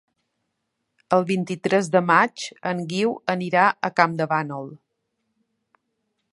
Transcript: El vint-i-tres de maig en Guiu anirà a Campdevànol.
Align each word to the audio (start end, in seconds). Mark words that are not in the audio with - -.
El 1.17 1.25
vint-i-tres 1.31 1.89
de 1.97 2.01
maig 2.07 2.47
en 2.71 2.81
Guiu 2.95 3.13
anirà 3.37 3.69
a 3.69 3.93
Campdevànol. 4.01 4.75